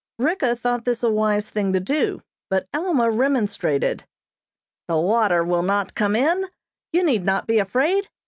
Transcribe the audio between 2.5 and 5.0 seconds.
Alma remonstrated. "The